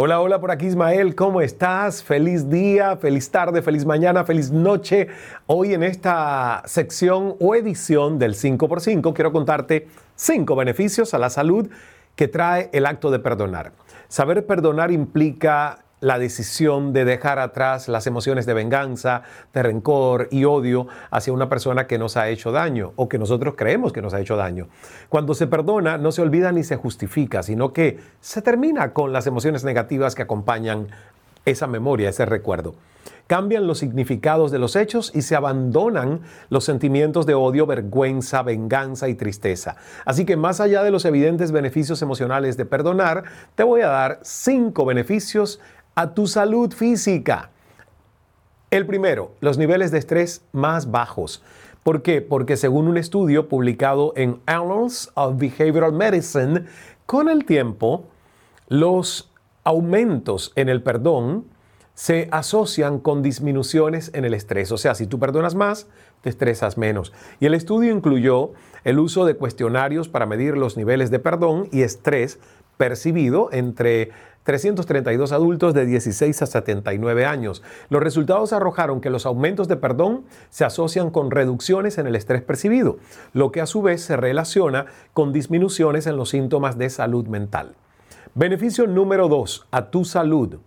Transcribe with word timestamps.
Hola, 0.00 0.20
hola, 0.20 0.40
por 0.40 0.52
aquí 0.52 0.66
Ismael, 0.66 1.16
¿cómo 1.16 1.40
estás? 1.40 2.04
Feliz 2.04 2.48
día, 2.48 2.96
feliz 2.98 3.32
tarde, 3.32 3.62
feliz 3.62 3.84
mañana, 3.84 4.22
feliz 4.22 4.52
noche. 4.52 5.08
Hoy 5.46 5.74
en 5.74 5.82
esta 5.82 6.62
sección 6.66 7.34
o 7.40 7.56
edición 7.56 8.16
del 8.20 8.34
5x5 8.34 9.12
quiero 9.12 9.32
contarte 9.32 9.88
cinco 10.14 10.54
beneficios 10.54 11.14
a 11.14 11.18
la 11.18 11.30
salud 11.30 11.68
que 12.14 12.28
trae 12.28 12.70
el 12.72 12.86
acto 12.86 13.10
de 13.10 13.18
perdonar. 13.18 13.72
Saber 14.06 14.46
perdonar 14.46 14.92
implica 14.92 15.80
la 16.00 16.18
decisión 16.18 16.92
de 16.92 17.04
dejar 17.04 17.38
atrás 17.38 17.88
las 17.88 18.06
emociones 18.06 18.46
de 18.46 18.54
venganza, 18.54 19.22
de 19.52 19.62
rencor 19.62 20.28
y 20.30 20.44
odio 20.44 20.86
hacia 21.10 21.32
una 21.32 21.48
persona 21.48 21.86
que 21.86 21.98
nos 21.98 22.16
ha 22.16 22.28
hecho 22.28 22.52
daño 22.52 22.92
o 22.96 23.08
que 23.08 23.18
nosotros 23.18 23.54
creemos 23.56 23.92
que 23.92 24.02
nos 24.02 24.14
ha 24.14 24.20
hecho 24.20 24.36
daño. 24.36 24.68
Cuando 25.08 25.34
se 25.34 25.46
perdona, 25.46 25.98
no 25.98 26.12
se 26.12 26.22
olvida 26.22 26.52
ni 26.52 26.62
se 26.62 26.76
justifica, 26.76 27.42
sino 27.42 27.72
que 27.72 27.98
se 28.20 28.42
termina 28.42 28.92
con 28.92 29.12
las 29.12 29.26
emociones 29.26 29.64
negativas 29.64 30.14
que 30.14 30.22
acompañan 30.22 30.88
esa 31.44 31.66
memoria, 31.66 32.10
ese 32.10 32.26
recuerdo. 32.26 32.74
Cambian 33.26 33.66
los 33.66 33.78
significados 33.78 34.50
de 34.50 34.58
los 34.58 34.74
hechos 34.74 35.12
y 35.14 35.20
se 35.20 35.36
abandonan 35.36 36.22
los 36.48 36.64
sentimientos 36.64 37.26
de 37.26 37.34
odio, 37.34 37.66
vergüenza, 37.66 38.42
venganza 38.42 39.08
y 39.08 39.14
tristeza. 39.14 39.76
Así 40.06 40.24
que 40.24 40.36
más 40.36 40.60
allá 40.60 40.82
de 40.82 40.90
los 40.90 41.04
evidentes 41.04 41.52
beneficios 41.52 42.00
emocionales 42.00 42.56
de 42.56 42.64
perdonar, 42.64 43.24
te 43.54 43.64
voy 43.64 43.82
a 43.82 43.88
dar 43.88 44.20
cinco 44.22 44.86
beneficios 44.86 45.60
a 45.98 46.14
tu 46.14 46.28
salud 46.28 46.72
física. 46.72 47.50
El 48.70 48.86
primero, 48.86 49.32
los 49.40 49.58
niveles 49.58 49.90
de 49.90 49.98
estrés 49.98 50.44
más 50.52 50.92
bajos. 50.92 51.42
¿Por 51.82 52.02
qué? 52.02 52.22
Porque 52.22 52.56
según 52.56 52.86
un 52.86 52.96
estudio 52.96 53.48
publicado 53.48 54.12
en 54.14 54.40
Annals 54.46 55.10
of 55.14 55.38
Behavioral 55.38 55.92
Medicine, 55.92 56.66
con 57.04 57.28
el 57.28 57.44
tiempo, 57.44 58.04
los 58.68 59.32
aumentos 59.64 60.52
en 60.54 60.68
el 60.68 60.84
perdón 60.84 61.46
se 61.98 62.28
asocian 62.30 63.00
con 63.00 63.24
disminuciones 63.24 64.12
en 64.14 64.24
el 64.24 64.32
estrés. 64.32 64.70
O 64.70 64.78
sea, 64.78 64.94
si 64.94 65.08
tú 65.08 65.18
perdonas 65.18 65.56
más, 65.56 65.88
te 66.20 66.30
estresas 66.30 66.78
menos. 66.78 67.12
Y 67.40 67.46
el 67.46 67.54
estudio 67.54 67.92
incluyó 67.92 68.52
el 68.84 69.00
uso 69.00 69.24
de 69.24 69.34
cuestionarios 69.34 70.08
para 70.08 70.24
medir 70.24 70.56
los 70.56 70.76
niveles 70.76 71.10
de 71.10 71.18
perdón 71.18 71.68
y 71.72 71.82
estrés 71.82 72.38
percibido 72.76 73.48
entre 73.50 74.10
332 74.44 75.32
adultos 75.32 75.74
de 75.74 75.86
16 75.86 76.40
a 76.40 76.46
79 76.46 77.26
años. 77.26 77.64
Los 77.90 78.00
resultados 78.00 78.52
arrojaron 78.52 79.00
que 79.00 79.10
los 79.10 79.26
aumentos 79.26 79.66
de 79.66 79.76
perdón 79.76 80.22
se 80.50 80.64
asocian 80.64 81.10
con 81.10 81.32
reducciones 81.32 81.98
en 81.98 82.06
el 82.06 82.14
estrés 82.14 82.42
percibido, 82.42 82.98
lo 83.32 83.50
que 83.50 83.60
a 83.60 83.66
su 83.66 83.82
vez 83.82 84.02
se 84.02 84.16
relaciona 84.16 84.86
con 85.14 85.32
disminuciones 85.32 86.06
en 86.06 86.16
los 86.16 86.28
síntomas 86.28 86.78
de 86.78 86.90
salud 86.90 87.26
mental. 87.26 87.74
Beneficio 88.36 88.86
número 88.86 89.26
2, 89.26 89.66
a 89.72 89.90
tu 89.90 90.04
salud. 90.04 90.60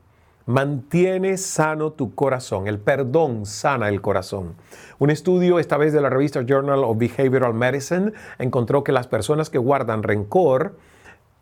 Mantiene 0.52 1.38
sano 1.38 1.94
tu 1.94 2.14
corazón. 2.14 2.68
El 2.68 2.78
perdón 2.78 3.46
sana 3.46 3.88
el 3.88 4.02
corazón. 4.02 4.56
Un 5.00 5.10
estudio, 5.10 5.60
esta 5.60 5.78
vez 5.78 5.94
de 5.94 6.02
la 6.02 6.10
revista 6.10 6.44
Journal 6.46 6.84
of 6.84 6.98
Behavioral 6.98 7.54
Medicine, 7.54 8.12
encontró 8.38 8.84
que 8.84 8.92
las 8.92 9.08
personas 9.08 9.50
que 9.50 9.60
guardan 9.60 10.04
rencor, 10.04 10.76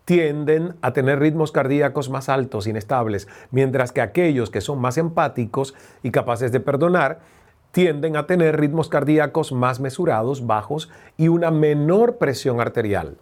tienden 0.05 0.75
a 0.83 0.93
tener 0.93 1.19
ritmos 1.19 1.51
cardíacos 1.51 2.11
más 2.11 2.29
altos, 2.29 2.67
inestables, 2.67 3.27
mientras 3.49 3.91
que 3.91 4.01
aquellos 4.01 4.51
que 4.51 4.61
son 4.61 4.79
más 4.79 4.99
empáticos 4.99 5.73
y 6.03 6.11
capaces 6.11 6.51
de 6.51 6.59
perdonar, 6.59 7.21
tienden 7.71 8.15
a 8.15 8.27
tener 8.27 8.59
ritmos 8.59 8.89
cardíacos 8.89 9.51
más 9.51 9.79
mesurados, 9.79 10.45
bajos 10.45 10.87
y 11.17 11.29
una 11.29 11.49
menor 11.49 12.17
presión 12.17 12.61
arterial. 12.61 13.17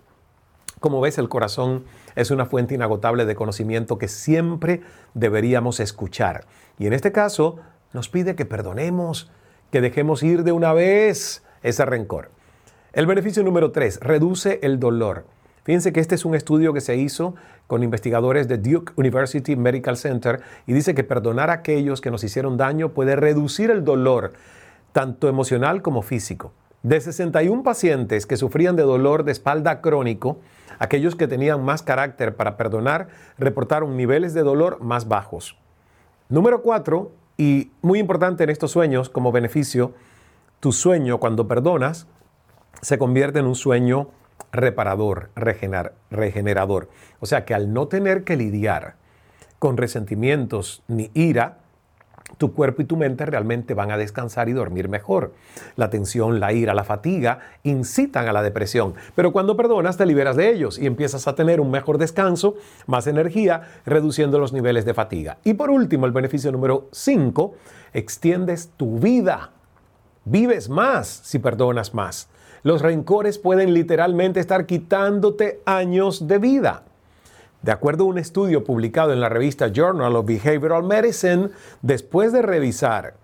Como 0.80 1.02
ves, 1.02 1.18
el 1.18 1.30
corazón 1.30 1.86
es 2.16 2.30
una 2.30 2.46
fuente 2.46 2.76
inagotable 2.76 3.26
de 3.26 3.36
conocimiento 3.36 3.98
que 3.98 4.08
siempre 4.08 4.82
deberíamos 5.16 5.80
escuchar. 5.80 6.46
Y 6.78 6.86
en 6.86 6.94
este 6.94 7.12
caso, 7.12 7.58
nos 7.94 8.10
pide 8.10 8.36
que 8.36 8.46
perdonemos, 8.46 9.32
que 9.72 9.82
dejemos 9.82 10.22
ir 10.22 10.44
de 10.44 10.52
una 10.52 10.74
vez 10.74 11.44
ese 11.64 11.86
rencor. 11.86 12.30
El 12.94 13.08
beneficio 13.08 13.44
número 13.44 13.72
3, 13.72 14.00
reduce 14.02 14.60
el 14.62 14.80
dolor. 14.80 15.26
Fíjense 15.64 15.92
que 15.92 16.00
este 16.00 16.16
es 16.16 16.26
un 16.26 16.36
estudio 16.36 16.74
que 16.74 16.80
se 16.80 16.96
hizo 16.96 17.36
con 17.66 17.84
investigadores 17.84 18.48
de 18.48 18.58
Duke 18.58 18.94
University 18.96 19.56
Medical 19.56 19.98
Center 19.98 20.42
y 20.66 20.74
dice 20.74 20.96
que 20.96 21.04
perdonar 21.04 21.50
a 21.50 21.54
aquellos 21.54 22.02
que 22.02 22.12
nos 22.12 22.24
hicieron 22.24 22.56
daño 22.56 22.94
puede 22.94 23.16
reducir 23.16 23.72
el 23.72 23.84
dolor, 23.84 24.32
tanto 24.94 25.28
emocional 25.28 25.82
como 25.82 26.04
físico. 26.04 26.54
De 26.88 27.02
61 27.02 27.64
pacientes 27.64 28.26
que 28.26 28.38
sufrían 28.38 28.78
de 28.78 28.84
dolor 28.84 29.26
de 29.26 29.34
espalda 29.34 29.82
crónico, 29.82 30.40
aquellos 30.80 31.18
que 31.18 31.28
tenían 31.28 31.62
más 31.62 31.84
carácter 31.84 32.38
para 32.38 32.56
perdonar 32.56 33.10
reportaron 33.38 33.98
niveles 33.98 34.34
de 34.34 34.42
dolor 34.42 34.80
más 34.80 35.10
bajos. 35.10 35.58
Número 36.30 36.62
4, 36.62 37.12
y 37.36 37.72
muy 37.82 38.00
importante 38.00 38.46
en 38.46 38.52
estos 38.52 38.72
sueños 38.72 39.10
como 39.10 39.34
beneficio, 39.34 39.96
tu 40.62 40.72
sueño 40.72 41.18
cuando 41.18 41.46
perdonas 41.46 42.08
se 42.82 42.98
convierte 42.98 43.40
en 43.40 43.48
un 43.48 43.56
sueño 43.56 44.08
reparador, 44.54 45.30
regenerador. 45.36 46.88
O 47.20 47.26
sea 47.26 47.44
que 47.44 47.54
al 47.54 47.74
no 47.74 47.90
tener 47.90 48.24
que 48.24 48.38
lidiar 48.38 48.96
con 49.60 49.76
resentimientos 49.76 50.84
ni 50.88 51.12
ira, 51.14 51.58
tu 52.38 52.54
cuerpo 52.54 52.82
y 52.82 52.86
tu 52.86 52.98
mente 52.98 53.26
realmente 53.26 53.74
van 53.74 53.92
a 53.92 53.98
descansar 53.98 54.50
y 54.50 54.54
dormir 54.54 54.90
mejor. 54.90 55.34
La 55.76 55.90
tensión, 55.90 56.40
la 56.40 56.54
ira, 56.54 56.74
la 56.74 56.84
fatiga 56.84 57.40
incitan 57.64 58.28
a 58.28 58.34
la 58.34 58.44
depresión, 58.44 58.94
pero 59.16 59.32
cuando 59.32 59.58
perdonas 59.58 59.98
te 59.98 60.06
liberas 60.06 60.36
de 60.36 60.50
ellos 60.50 60.80
y 60.80 60.86
empiezas 60.86 61.28
a 61.28 61.36
tener 61.36 61.60
un 61.60 61.72
mejor 61.72 61.98
descanso, 61.98 62.56
más 62.86 63.08
energía, 63.08 63.62
reduciendo 63.86 64.40
los 64.40 64.54
niveles 64.54 64.86
de 64.86 64.94
fatiga. 64.94 65.38
Y 65.44 65.56
por 65.56 65.70
último, 65.70 66.06
el 66.06 66.12
beneficio 66.12 66.52
número 66.52 66.88
5, 66.92 67.56
extiendes 67.94 68.72
tu 68.78 69.00
vida. 69.00 69.52
Vives 70.26 70.70
más 70.70 71.08
si 71.08 71.40
perdonas 71.40 71.94
más. 71.94 72.30
Los 72.64 72.82
rencores 72.82 73.38
pueden 73.38 73.74
literalmente 73.74 74.40
estar 74.40 74.66
quitándote 74.66 75.62
años 75.66 76.28
de 76.28 76.38
vida. 76.38 76.84
De 77.68 77.74
acuerdo 77.74 78.06
a 78.06 78.08
un 78.08 78.18
estudio 78.18 78.64
publicado 78.64 79.12
en 79.12 79.20
la 79.20 79.28
revista 79.28 79.68
Journal 79.68 80.16
of 80.16 80.26
Behavioral 80.26 80.84
Medicine, 80.84 81.50
después 81.82 82.32
de 82.32 82.42
revisar 82.42 83.16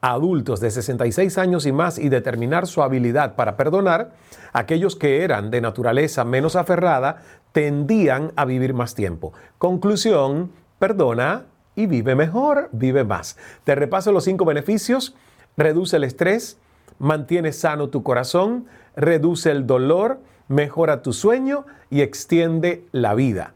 a 0.00 0.12
adultos 0.12 0.60
de 0.60 0.70
66 0.70 1.36
años 1.36 1.66
y 1.66 1.72
más 1.72 1.98
y 1.98 2.08
determinar 2.08 2.68
su 2.68 2.84
habilidad 2.84 3.34
para 3.34 3.56
perdonar, 3.56 4.12
aquellos 4.52 4.94
que 4.94 5.24
eran 5.24 5.50
de 5.50 5.60
naturaleza 5.60 6.24
menos 6.24 6.54
aferrada 6.54 7.24
tendían 7.50 8.30
a 8.36 8.44
vivir 8.44 8.72
más 8.72 8.94
tiempo. 8.94 9.32
Conclusión, 9.58 10.52
perdona 10.78 11.46
y 11.74 11.86
vive 11.86 12.14
mejor, 12.14 12.68
vive 12.70 13.02
más. 13.02 13.36
Te 13.64 13.74
repaso 13.74 14.12
los 14.12 14.22
cinco 14.22 14.44
beneficios. 14.44 15.16
Reduce 15.56 15.96
el 15.96 16.04
estrés, 16.04 16.56
mantiene 17.00 17.50
sano 17.50 17.88
tu 17.88 18.04
corazón, 18.04 18.66
reduce 18.94 19.50
el 19.50 19.66
dolor, 19.66 20.20
mejora 20.46 21.02
tu 21.02 21.12
sueño 21.12 21.66
y 21.90 22.02
extiende 22.02 22.84
la 22.92 23.16
vida. 23.16 23.54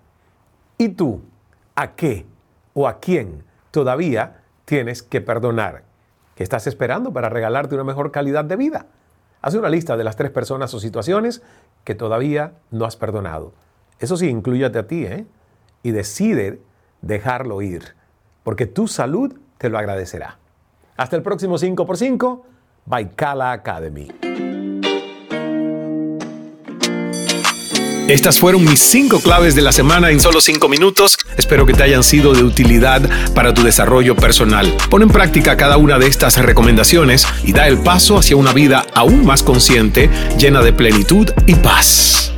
¿Y 0.78 0.90
tú? 0.90 1.22
¿A 1.74 1.94
qué 1.94 2.26
o 2.74 2.86
a 2.88 2.98
quién 3.00 3.44
todavía 3.70 4.42
tienes 4.64 5.02
que 5.02 5.20
perdonar? 5.20 5.84
¿Qué 6.34 6.42
estás 6.42 6.66
esperando 6.66 7.12
para 7.12 7.28
regalarte 7.28 7.74
una 7.74 7.84
mejor 7.84 8.10
calidad 8.10 8.44
de 8.44 8.56
vida? 8.56 8.86
Haz 9.40 9.54
una 9.54 9.68
lista 9.68 9.96
de 9.96 10.04
las 10.04 10.16
tres 10.16 10.30
personas 10.30 10.72
o 10.74 10.80
situaciones 10.80 11.42
que 11.84 11.94
todavía 11.94 12.52
no 12.70 12.84
has 12.84 12.96
perdonado. 12.96 13.52
Eso 13.98 14.16
sí, 14.16 14.28
incluyate 14.28 14.78
a 14.78 14.86
ti, 14.86 15.04
¿eh? 15.04 15.26
Y 15.82 15.92
decide 15.92 16.60
dejarlo 17.00 17.62
ir, 17.62 17.94
porque 18.42 18.66
tu 18.66 18.88
salud 18.88 19.38
te 19.58 19.70
lo 19.70 19.78
agradecerá. 19.78 20.38
Hasta 20.96 21.16
el 21.16 21.22
próximo 21.22 21.56
5x5 21.56 22.42
by 22.86 23.10
Kala 23.14 23.52
Academy. 23.52 24.55
Estas 28.08 28.38
fueron 28.38 28.62
mis 28.64 28.78
cinco 28.78 29.18
claves 29.18 29.56
de 29.56 29.62
la 29.62 29.72
semana 29.72 30.12
en 30.12 30.20
solo 30.20 30.40
cinco 30.40 30.68
minutos. 30.68 31.16
Espero 31.36 31.66
que 31.66 31.74
te 31.74 31.82
hayan 31.82 32.04
sido 32.04 32.34
de 32.34 32.44
utilidad 32.44 33.02
para 33.34 33.52
tu 33.52 33.64
desarrollo 33.64 34.14
personal. 34.14 34.72
Pon 34.88 35.02
en 35.02 35.08
práctica 35.08 35.56
cada 35.56 35.76
una 35.76 35.98
de 35.98 36.06
estas 36.06 36.38
recomendaciones 36.38 37.26
y 37.42 37.52
da 37.52 37.66
el 37.66 37.78
paso 37.78 38.16
hacia 38.16 38.36
una 38.36 38.52
vida 38.52 38.86
aún 38.94 39.26
más 39.26 39.42
consciente, 39.42 40.08
llena 40.38 40.62
de 40.62 40.72
plenitud 40.72 41.28
y 41.46 41.56
paz. 41.56 42.35